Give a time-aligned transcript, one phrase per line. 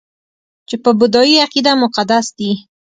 [0.67, 2.51] چې په بودايي عقیده کې مقدس دي